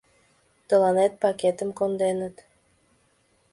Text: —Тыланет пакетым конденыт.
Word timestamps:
—Тыланет 0.67 1.13
пакетым 1.21 1.69
конденыт. 1.79 2.35